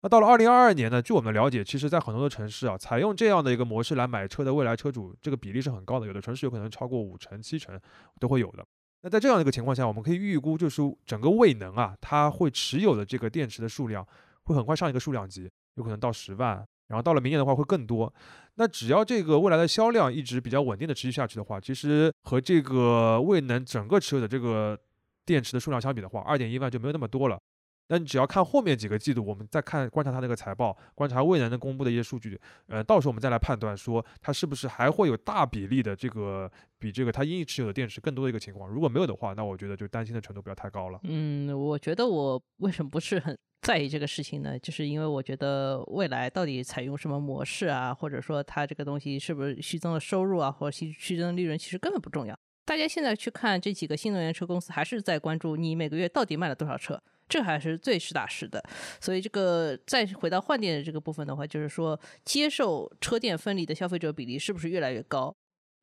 [0.03, 1.01] 那到了二零二二年呢？
[1.01, 7.79] 据我们了解，其实在很多的城市啊，采用这样的一个模式来买车的未来车主，这个比例是很高的，有的城市有可能超过五成、七成
[8.19, 8.65] 都会有的。
[9.03, 14.05] 那在这样的一个情况下，我们可以预估，就是整个未能啊，它会持有的这个电池的数量
[14.43, 15.49] 会很快上一个数量级。
[15.75, 18.13] 有可能到十万，然后到了明年的话会更多。
[18.55, 24.77] 那只要这个未来的销量一直比较稳定的持续下去的话，其实和这个未能整个持有的这个
[25.25, 27.39] 电池的数量相比的话，二点一万就没有那么多了。
[27.91, 36.49] 那你只要看后面几个季度，我们再看观察它那个财报，观察未能的公布的一些数据，呃，到时候我们再来判断说它是不是还会有大比例的这个
[36.79, 38.69] 比这个它应持有的电池更多的一个情况。
[38.69, 41.01] 如果没有的话，那我觉得就担心的程度不要太高了。
[41.03, 44.57] 嗯，我觉得我为什么不是很在意这个事情呢？
[44.57, 52.39] 就是因为我觉得未来到底采用什么模式啊，或者说它这个东西是不是虚增了收入啊，或者虚虚增利润，其实根本不重要。
[52.63, 57.01] 大家现在去看这几个新能源车公司，还是在关注你每个月到底卖了多少车。
[57.31, 58.61] 这还是最实打实的，
[58.99, 65.33] 所以这个再回到换电的这个部分的话，就是说接受车电分离的消费者比例是不是越来越高，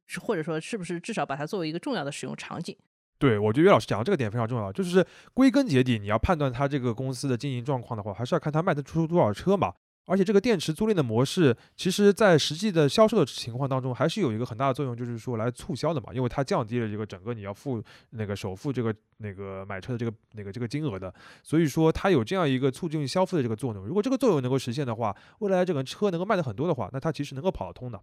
[0.06, 2.76] 是或者说是不是至少把它作为一个重要的使用场景？
[3.18, 9.72] 对，我觉得岳老师讲的这个点非常重要，就是归根结底，你要判断它这个公司的经营状况的话，还是要看它卖得出多少车嘛。
[10.08, 23.86] 而且这个电池租赁的模式，其实在实际的销售的情况当中，还是有一个很大的作用，就是说来促销的嘛，因为它降低了这个整个你要付那个首付这个那个买车的这个那个这个金额的，所以说它有这样一个促进消费的这个作用。
[23.86, 28.00] 如果这个作用能够实现的话，未来这个车能够卖的很多的话，那它其实能够跑得通的。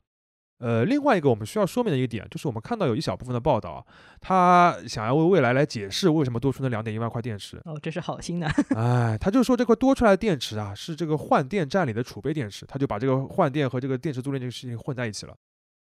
[0.58, 3.84] 呃，另外一个我们需要说明的一个点，就是我们看到有一小部分的报道啊，
[4.22, 7.62] 他想要为未来来解释为什么多出那两点一万块电池。
[7.66, 8.48] 哦，这是好心的。
[8.76, 15.36] 哎，他就说这块多出来的电池啊，是这个换电站里的储备电池，他就把这个换电和这个电池租赁这个事情混在一起了。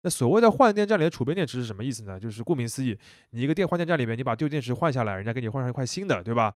[0.04, 2.20] 那所谓的换电站里的储备电池是什么意思呢？
[2.20, 2.98] 就是顾名思义，
[3.32, 6.54] 你一个电换电站里面，你把旧电池换下来，人家给你换上一块新的，对吧？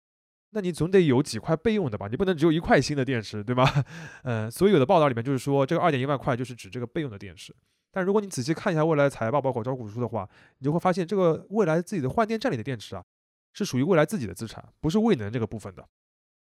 [0.52, 2.06] 那你总得有几块备用的吧？
[2.08, 3.84] 你不能只有一块新的电池，对吧？
[4.22, 7.52] 嗯， 所以有的报道里面就是说，这个二点一万块就是指这个备用的电池。
[7.94, 10.28] 但如果你仔细看一下未来财报，包括招股书的话，
[10.58, 13.04] 你就会发现，这个未来自己的换电站里的电池啊，
[13.52, 15.86] 是属于未来自己的资产，不是未能这个部分的。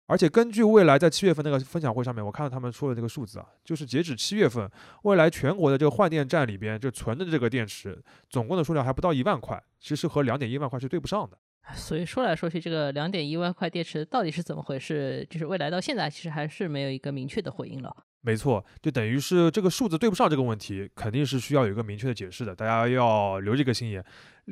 [0.07, 4.71] 而且根据未来在七月份那个分享会上面，我看到他们说的这个数字啊，就是截止七月份，
[5.03, 11.39] 未来全国的这个换电站里边就存的这个电池，总共的数量还不到一万块，其实和两点一万块是对不上的。
[11.75, 15.27] 所以说来说去，这个两点一万块电池到底是怎么回事？
[15.29, 17.95] 就是未来到现在其实还是没有一个明确的回应了。
[18.21, 24.05] 没错，就等于是这个数字对不上这个问题，肯定是需要有一个明确的解释的，大家要留这个心眼。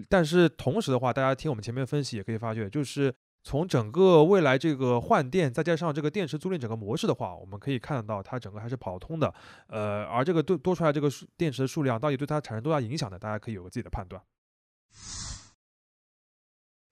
[0.08, 9.34] 但是同时的话，大家听我们前面分析也可以发觉，就是从整个未来这个换电，再加上这个电池租赁整个模式的话，我们可以看得到它整个还是跑通的。
[9.66, 13.18] 呃，而这个多多出来这个数电池的数量，到底对它产生多大影响呢？
[13.18, 14.22] 大家可以有个自己的判断。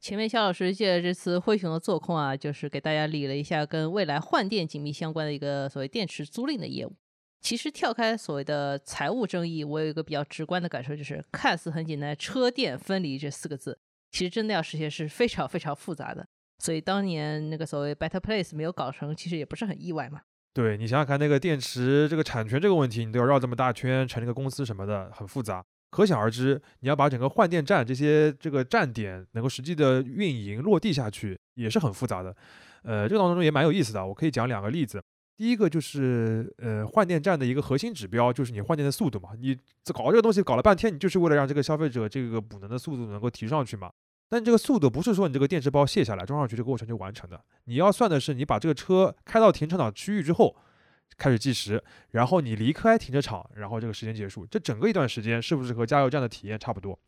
[0.04, 6.94] 前面肖老师借着这次灰熊的做空啊，就是给大家理了一下跟未来换电紧密相关的一个所谓电池租赁的业务。
[7.40, 13.78] 其实跳开所谓的财务争议，我有一个比较直观的感受，就是看似很简单，车电分离这四个字，
[14.10, 16.26] 其实真的要实现是非常非常复杂的。
[16.58, 20.20] 所以当年那个所谓 Better Place 没有搞成，其实也不是很意外嘛。
[20.52, 25.64] 对你想想看，那个电池这个产权这个问题，你都要绕这么大圈，成立个公司什么的，很复杂。
[25.94, 32.35] 可想而知，你要把整个换电站这些这个站点能够实际的运营落地下去，也是很复杂的。
[32.83, 35.00] 呃，这个当中也蛮有意思的，我可以讲两个例子。
[35.37, 39.28] 第一个就是呃换电站的一个核心指标，就是你换电的速度嘛。
[39.38, 39.57] 你
[39.92, 43.88] 搞这个东西搞了半天，你就是为了让这个消费者这个补能的速度能够提上去嘛。
[44.28, 50.57] 但这个速度不是说你这个电池包卸下来装上去这个过程就完成的，你要算的是你把这个车开到停车场区域之后。
[51.16, 56.98] 开始计时，然后你离开停车场，然后这个时间结束，这整个一段时间是不是和加油站的体验差不多，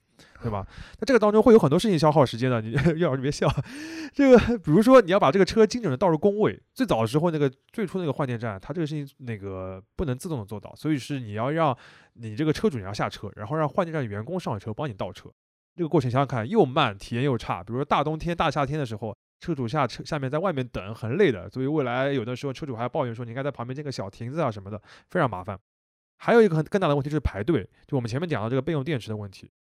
[0.41, 0.65] 对吧？
[1.01, 3.49] 那这个当中会有很多事情消耗时间的，你 要你别笑，
[4.15, 11.77] 这个比如说你要把这个车精准的倒入工位，最早的时候那个最初那个换电站，它这个事情那个不能自动的做到，所以是你要让
[12.15, 15.29] 你这个车主你要下车，然后让换电站员工上车帮你倒车，
[15.75, 17.65] 这个过程想想看又慢，体验又差。
[17.65, 19.17] 比如说大冬天、大夏天的时候。
[19.41, 25.59] 车主下车下面在外面等很累的，所以未来有的时候车主还要抱怨说你应该在旁边建个小亭子啊什么的，非常麻烦。
[26.19, 29.51] 还有一个很更大的问题是排队，就我们前面讲到这个备用电池的问题。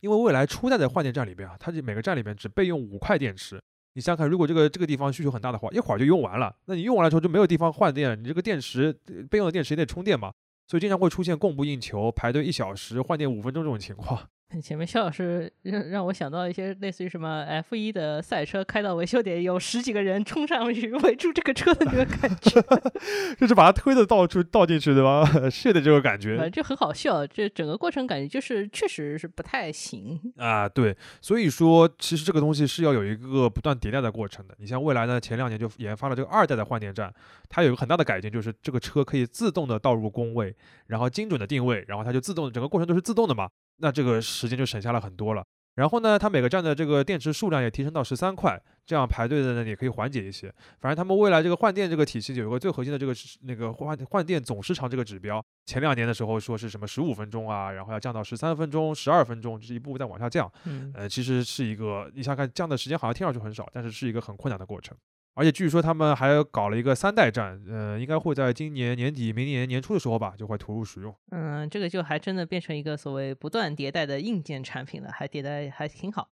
[0.00, 3.60] 因为未来初代的换电站里边啊，它这每个站里边只备用五块电池。
[3.94, 8.92] 你想想看，如果这个这个地方需求很大的话，一会儿就用完了，那你用完了之后就没有地方换电，你这个电池
[9.28, 10.32] 备用的电池也得充电嘛，
[10.68, 14.28] 所以经常会出现供不应求、排队一小时换电五分钟这种情况。
[14.62, 22.60] 前面肖老师让让我想到一些类似于什么 F 一的赛车开到维修点，有十几个人冲上去围住这个车的那个感觉，
[23.38, 25.22] 就是把它推的到处倒进去，对吧？
[25.50, 27.26] 是的，这个感觉，就很好笑。
[27.26, 30.66] 这整个过程感觉就是确实是不太行啊。
[30.66, 34.54] 对，所以说其实这个东西是要有一个不断迭代的过程的。
[34.58, 37.12] 你像未来呢，前两年就研发了这个二代的换电站，
[37.50, 40.56] 它有一个很大的改进，就是这个车可以自动的倒入工位，
[40.86, 43.50] 然后精准的定位，然后它就自动整个过程都是自动的嘛。
[43.78, 45.44] 那这个时间就省下了很多了。
[45.74, 50.52] 然后呢，它每个站的这个电池数量也提升到十三块，这样排队的呢也可以缓解一些。
[50.80, 60.50] 反正他们未来这个换电这个体系有一个最核心的这个那个换换电总时长这个指标，前两年的时候说是什么十五分钟啊，然后要降到十三分钟、十二分钟，就是一步步在往下降。
[60.64, 64.96] 嗯，呃，其实是一个你想看降的时间好像听上去很少，但是是一个很困难的过程。
[65.38, 71.14] 而且据说他们还搞了一个三代站，呃，应该会在今年年底、明年年初的时候吧，就会投入使用。
[71.30, 76.28] 嗯，这个就还真的变成一个所谓不断迭代的硬件产品了，还迭代还挺好。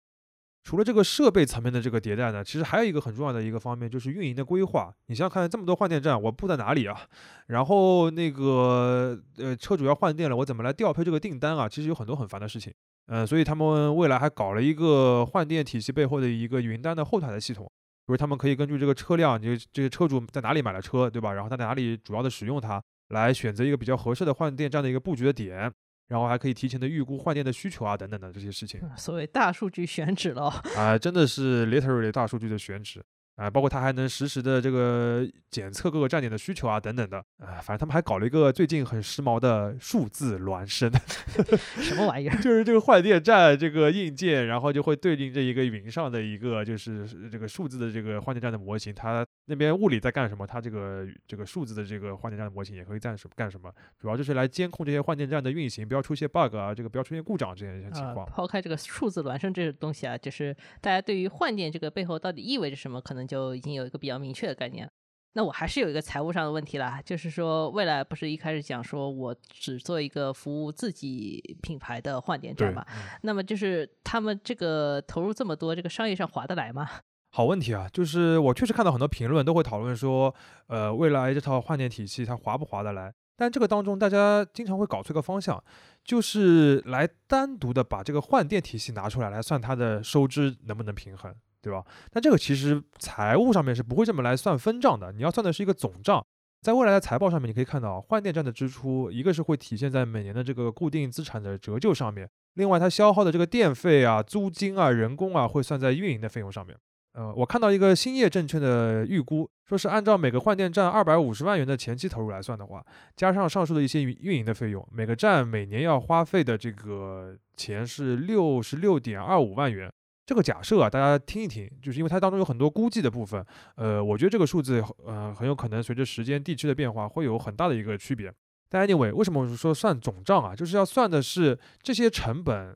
[0.63, 4.91] 除了这个设备层面的这个迭代呢，其实还有一个很重要的一个方面就是运营的规划。
[5.05, 6.99] 你想想看，这么多换电站，我布在哪里啊？
[7.45, 11.69] 然后那个呃，车主要换电了，我怎么来调配这个订单啊？
[11.69, 12.73] 其实有很多很烦的事情。
[13.05, 17.71] 嗯，所以他们未来还搞了一个换电体系背后的一个云端的后台的系统。
[18.05, 21.33] 比如他们可以根据这个车辆，你这个车主在哪里买了车，对吧？
[21.33, 25.71] 然后他在哪里主要的使用它，来选择一个比较合适的换电站的一个布局的点，
[26.07, 28.79] 然后还可以提前的预估换电的需求啊，等等的这些事情。
[28.95, 30.43] 所谓大数据选址了
[30.75, 33.03] 啊，真的是 literally 大数据的选址。
[33.35, 37.17] 啊，包括它还能实时的这个检测各个站点的需求啊，等等的。
[37.37, 40.89] 啊，反正他们还搞了一个最近很时髦的数字孪生，
[41.81, 42.35] 什么玩意儿？
[42.41, 48.93] 就是这个换电站这个硬件，然后就会对应这一个云上的一个就是这个数字的这个换电站的模型。
[48.93, 50.47] 它那边物理在干什么？
[50.47, 53.69] 它这个这个数字的这个换电站的模型也可以干什么干什么？
[53.99, 58.25] 主要就是来监控这些换电站的运行，不要出现 bug 啊，这个不要出现故障这样一些情况。
[58.27, 63.24] 抛开这个数字孪生这个东西啊，就是大家对于换电这个背后到底意味着什么，可能。
[63.27, 64.89] 就已经有一个比较明确的概念，
[65.33, 72.85] 那我还是有一个财务上的问题啦，就是说未来不是一开始讲说我只做一个服务自己品牌的换电站嘛？
[73.21, 76.89] 那么就是他们这个投入这么多，这个商业上划得来吗？
[77.31, 80.33] 好问题啊，就是我确实看到很多评论都会讨论说，
[80.67, 83.13] 呃，未来这套换电体系它划不划得来？
[83.35, 85.61] 但这个当中大家经常会搞错一个方向，
[86.05, 91.35] 就是来单独的把这个换电体系拿出来来算它的收支能不能平衡。
[91.65, 91.83] 对吧？
[92.11, 96.23] 但这个其实财务上面是不会这么来算分账的，你要算的是一个总账。
[96.61, 106.77] 在未来的财报上面，你可以看到换电站的支出，一个是会体现在每年的这个固定资产的折旧上面，另外，它消耗的这个电费啊、租金啊、人工啊，会算在运营的费用上面。
[107.13, 112.85] 呃，我看到一个兴业证券的预估，说是按照每个换电站二百五十万元的前期投入来算的话，
[113.15, 119.91] 加上上述的一些运营的费用，每个站每年要花费的这个钱是六十六点二五万元。
[120.25, 123.45] 这个假设啊，大家听一听，就是因为它当中有很多估计的部分，
[123.75, 128.33] 呃，我觉得这个数字呃很有可能随着时间、地区的变化会有很大的一个区别。
[128.69, 130.55] 但 anyway，为什么我说算总账啊？
[130.55, 132.75] 就是要算的是这些成本。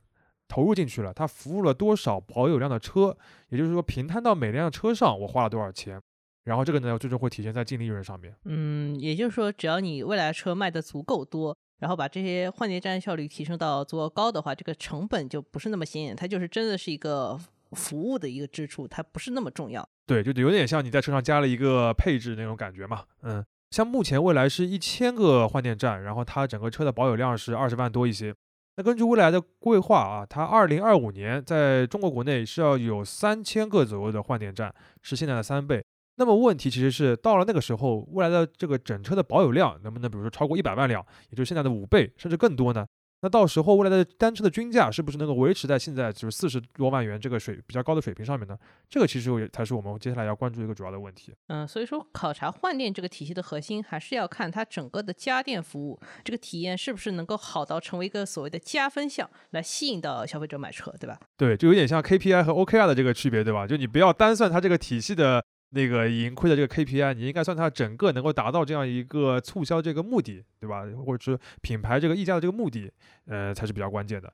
[0.51, 3.15] 投入进去了，它服务了多少保有量的车，
[3.49, 6.01] 也就是说平摊到每辆车上我花了多少钱，
[6.45, 8.35] 然后这个呢最终会体现在净利润上面。
[8.45, 17.39] 嗯，也就是说只要你未来车卖的足够多，然后把这些换电站效率提升到足够高的话，这个成本就不是那么显眼，它就是真的是一个
[17.71, 19.87] 服务的一个支出，它不是那么重要。
[20.05, 23.03] 对，就有点像你在车上加了一个配置那种感觉嘛。
[23.21, 28.33] 嗯，像目前未来是一千个换电站，然后它整个车的保有量是二十万多一些。
[28.75, 35.83] 那根据未来的规划啊，它二零二五年在中国国内是要有三千个左右的换电站，是现在的三倍。
[36.19, 42.85] 那么问题其实是到了那个时候，未来的这个整车的保有量能不能，比如说超过一百万辆，也就是现在的五倍，甚至更多呢？
[43.21, 48.57] 那到时候未来的单车的均价是不是能够维持在现在就是四十多万元这个水比较高的水平上面呢？
[48.89, 51.33] 这个其实也才是我们接下来要关注一个主要的问题。
[51.47, 61.17] 嗯，所以说考察换电这个体系的核心还是要看它整个的家电服务这个体验是不是能够好到成为一个所谓的加分项，来吸引到消费者买车，对吧？
[61.37, 63.65] 对，就有点像 KPI 和 OKR 的这个区别，对吧？
[63.65, 65.41] 就你不要单算它这个体系的。
[65.71, 70.83] 那个盈亏的这个 KPI，你应该算它整个能够达到这样一个促销这个目的，对吧？
[71.05, 72.91] 或者是品牌这个溢价的这个目的，
[73.25, 74.31] 呃，才是比较关键的。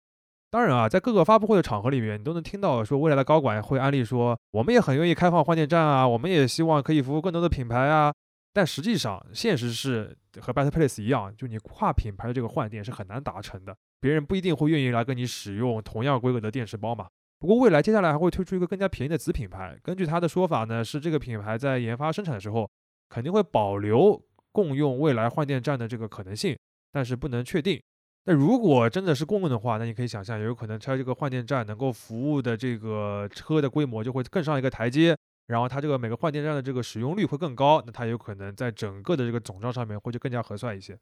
[0.50, 8.14] 当然啊，在各个发布会的场合里面，你都能听到说未来的高管会安利说，我们也很愿意开放换电站啊，我们也希望可以服务更多的品牌啊。
[8.54, 17.08] 但实际上，现实是和 Better Place 一样，就你跨品牌的这个换电是很难达成的，别人不一定会愿意来跟你使用同样规格的电池包嘛。
[17.40, 19.78] 不过未来接下来还会推出一个更加便宜的子品牌。
[19.84, 22.70] 根据他的说法呢，是这个品牌在研发生产的时候
[23.10, 24.20] 肯定会保留
[24.52, 26.58] 共用未来换电站的这个可能性，
[26.92, 27.82] 但是不能确定。
[28.28, 35.16] 那如果真的是共用的话，那你可以想象，有可能它这个换电站能够服务的这个车的规模就会更上一个台阶，
[35.46, 40.98] 然后它这个每个换电站的这个使用率会更高，那它有可能在整个的这个总账上面会就更加合算一些。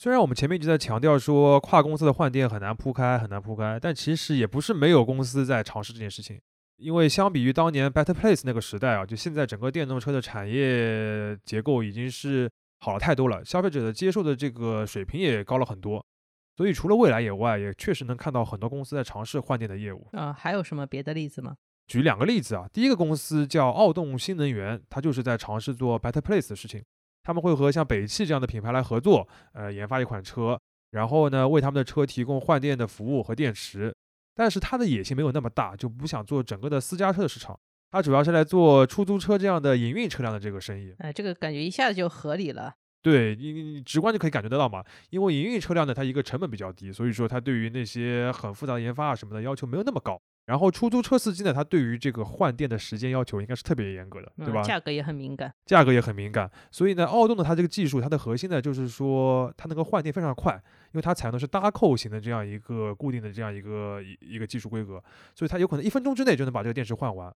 [0.00, 6.40] 虽然我们前面一直在强调说跨公司的换电很难铺开，很难铺开，但其实也不是没有公司在尝试这件事情。
[6.76, 16.06] 因为相比于当年 Better Place 那个时代啊，就现在整个电动车的产业结构已经是好了太多了，消费者的接受的这个水平也高了很多。
[16.56, 20.06] 所以除了蔚来以外，也确实能看到很多公司在尝试换电的业务。
[20.12, 21.56] 啊，还有什么别的例子吗？
[21.88, 26.84] 举两个例子啊，第一个公司叫奥动新能源，它就是在尝试做 Better Place 的事情。
[27.28, 30.58] 他们会和像北汽这样的品牌来合作，呃，研发一款车，
[30.92, 33.94] 然后呢，为他们的车提供换电的服务和电池。
[34.34, 37.54] 但是他的野心没有那么大，就不想做整个的私家车的市场，
[37.90, 40.94] 他主要是来做出租车这样的营运车辆的这个生意。
[41.00, 42.72] 哎，这个感觉一下子就合理了。
[43.02, 50.18] 对你，你直观就可以感觉得到嘛，因为营运车辆呢，它一个成本比较低，所以说它对于那些很复杂的研发啊什么的要求没有那么高。
[50.48, 54.62] 然后出租车司机呢，他对于这个换电的时间要求应该是特别严格的，对吧？
[54.62, 56.50] 价格也很敏感，价格也很敏感。
[56.70, 60.54] 所以呢，奥动的它这个技术，它的核心呢，就是说它能够换电非常快，
[60.92, 65.02] 因为它采用的是搭扣型的这样一个固定的这样一个一一个技术规格，
[65.34, 67.30] 所以它有可能一分钟之内就能把这个电池换完。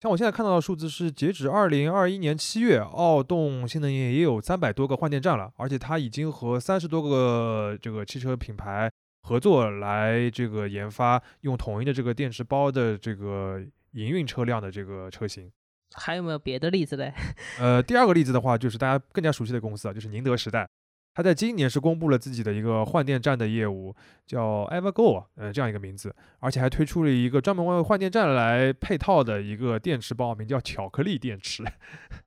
[0.00, 8.90] 像我现在看到的数字是，截止二零二一年七月，奥动新能源也有三百多个换电站了，而且它已经和三十多个这个汽车品牌。
[9.26, 13.60] 合作来这个研发用统一的这个电池包的这个
[13.90, 15.50] 营运车辆的这个车型，
[15.96, 17.12] 还有没有别的例子嘞？
[17.58, 20.68] 呃，第二个例子的话，就是大家更加熟悉的公司啊，就是宁德时代，
[21.12, 23.92] 它在今年是公布了自己的一个换电站的业务，
[24.28, 31.64] 叫 EverGo，呃，这样一个名字，而且还推出了一个专门为换电站来配套的一个电池包，名叫巧克力电池。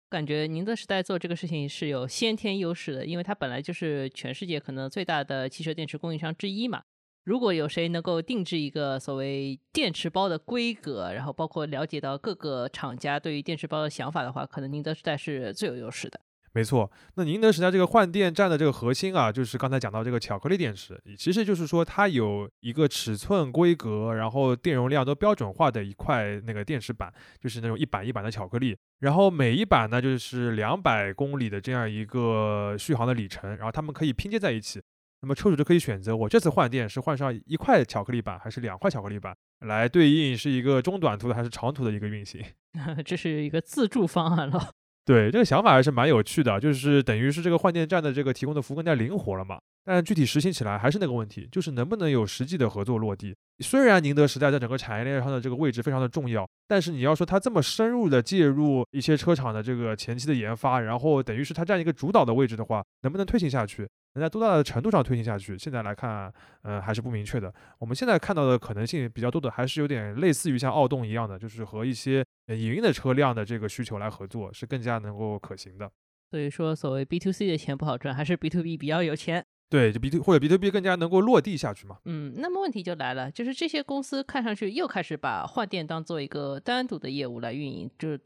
[0.10, 6.82] 感觉宁德时代做这个事情是有先天优势的，因为它本来就是全世界可能最大的汽车电池供应商之一嘛。
[7.24, 16.20] 如果有谁能够定制一个所谓电池包的规格，然后包括了解到各个厂家对于电池包的想法的话，可能宁德时代是最有优势的。
[16.52, 34.82] 没错，那宁德时代这个换电站的这个核心啊，就是刚才讲到这个巧克力电池，其实就是说它有一个尺寸规格，然后电容量都标准化的一块那个电池板，就是那种一板一板的巧克力，然后每一板呢就是两百公里的这样一个续航的里程，然后它们可以拼接在一起，
[35.22, 39.36] 那么车主就可以选择我这次换电是换上一块巧克力板还是两块巧克力板，
[39.68, 42.43] 来对应是一个中短途的还是长途的一个运行，
[43.06, 44.72] 这是一个自助方案了。
[45.10, 49.57] 对，这个想法还是蛮有趣的，就是等于是这个换电站的这个提供的服务更加灵活了嘛。
[49.86, 53.36] 但具体实行起来还是那个问题，就是能不能有实际的合作落地。
[53.60, 63.88] 虽然宁德时代在整个产业链上的这个位置非常的重要，但是你要说它这么深入的介入一些车厂的这个前期的研发，然后等于是它占一个主导的位置的话，能不能推行下去？
[64.14, 65.58] 能在多大的程度上推行下去？
[65.58, 66.32] 现在来看，
[66.64, 67.54] 嗯，还是不明确的。
[67.80, 75.92] 我们现在看到的可能性比较多的，还是有点类似于像奥动一样的，就是和一些营运的车辆的这个需求来合作，是更加能够可行的。
[76.32, 79.46] 所以说，所谓 B to C 的钱不好赚，还是 B to B 比较有钱。
[79.70, 81.99] 对，就比特或者比特币更加能够落地下去嘛。
[82.05, 88.20] 嗯，那么问题就来了，就是这些公司看上去又开始把换电当做一个单独的业务来运营，就是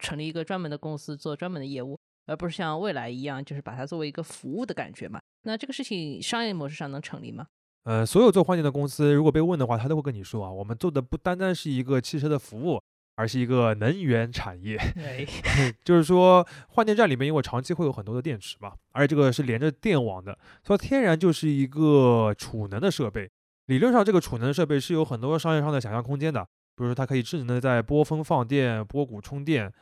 [0.00, 1.96] 成立一个专门的公司做专门的业务，
[2.26, 5.20] 而不是像未来一样，就是把它作为一个服务的感觉嘛。
[5.44, 7.46] 那这个事情商业模式上能成立吗？
[7.84, 12.82] 呃，所有做换电的公司，如果被问的话，他都会跟你说啊，我们做的不单单是一个汽车的服务。
[13.18, 14.78] 而是一个能源产业，
[15.84, 23.28] 就是说换电站里面，因为长期会有很多的电池嘛，而且这个是连着电网的，所以天然就是一个储能的设备。
[23.66, 26.44] 理论上，这个储能设备是有很多商业上的想象空间的，
[26.76, 29.72] 比如说它可以智能的在波峰放电、波谷充电，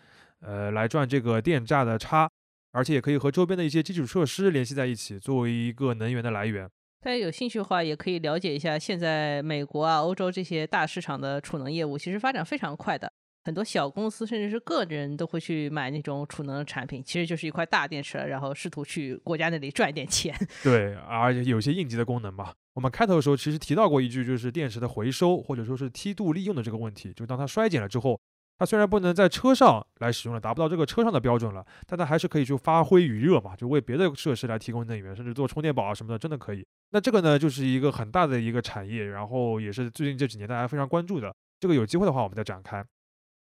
[0.40, 2.30] 呃，来赚这个电价的差，
[2.72, 6.66] 而且也可以和周边的一些基础设施联系在一起，作为一个能源的来源。
[7.02, 13.12] 大家有兴趣的话，也可以了解一下现在美国啊、欧洲这些大市场的储能业务，其实发展非常快的。
[13.46, 20.34] 很多小公司甚至是个人都会去买那种储能产品，其实就是一块大电池，然后试图去国家那里赚点钱。
[20.64, 22.52] 对，而且有些应急的功能嘛。
[22.74, 27.12] 我们开头的时候其实提到过一句，就是电池的回收或者说是梯度利用的这个问题。
[27.12, 28.20] 就是当它衰减了之后，
[28.58, 36.66] 它虽然不能在车上来使用了，达不到这个车上的标准了，但它还是可以去发挥余热嘛，就为别的设施来提供能源，甚至做充电宝啊什么的，真的可以。
[36.90, 41.32] 那这个呢，就是一个很大的一个产业，然后也是最近这几年大家非常关注的。
[41.60, 42.84] 这个有机会的话，我们再展开。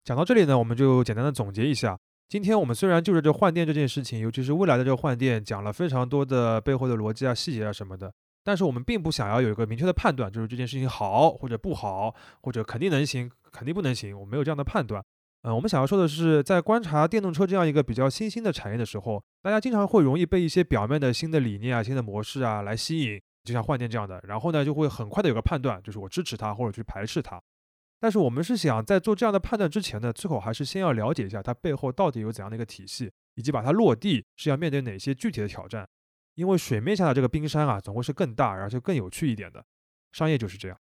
[0.05, 1.99] 讲到这里呢，我们就简单的总结一下。
[2.29, 8.13] 今天我们虽然就着这换电这件事情，尤其是未来的这个换电，讲了非常多的背后的逻辑啊、细节啊什么的，
[8.45, 15.03] 但是我们并不想要有一个明确的判断，就是这件事情好或者不好，或者肯定能行、肯定不能行，我没有这样的判断。
[15.43, 27.41] 嗯，我们想要说的是，在观察电动车这样一个比较新兴的产业的时候，大家经常会容易被一些表面的新的理念啊、新的模式啊来吸引，就像换电这样的，然后呢就会很快的有个判断，就是我支持它或者去排斥它。
[28.01, 35.89] 但是我们是想在做这样的判断之前呢，最好还是先要了解一下它背后到底有怎样的一个体系，以及把它落地是要面对哪些具体的挑战。
[36.35, 39.65] 因为水面下的这个冰山啊，总会是更大，而且更有趣一点的。
[40.13, 40.79] 商业就是这样。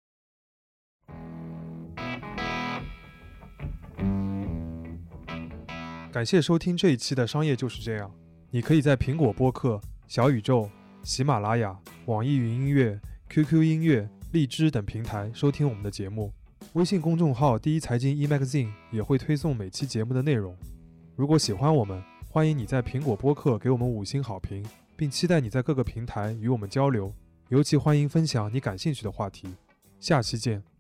[6.12, 8.12] 感谢收听这一期的商业就是这样。
[8.50, 10.70] 你可以在苹果播客、小宇宙、
[11.04, 13.00] 喜马拉雅、网易云音乐、
[13.30, 16.34] QQ 音乐、荔枝等平台收听我们的节目。
[16.74, 20.56] 微信公众号“第一财经 eMagazine” 也会推送每期节目的内容。
[21.16, 27.14] 如果喜欢我们，欢迎你在苹果播客给我们五星好评，并期待你在各个平台与我们交流。
[27.50, 29.48] 尤其欢迎分享你感兴趣的话题。
[30.00, 30.71] 下期见。